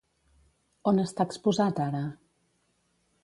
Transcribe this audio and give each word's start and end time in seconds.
On 0.91 1.01
està 1.03 1.27
exposat 1.29 1.81
ara? 1.87 2.03